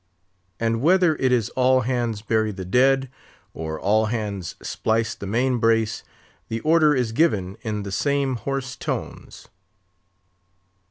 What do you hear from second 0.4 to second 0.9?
And